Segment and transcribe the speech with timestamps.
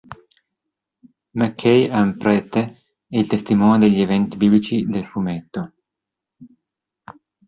[1.35, 2.59] McCay è un prete
[3.07, 5.73] e il testimone degli eventi biblici del fumetto.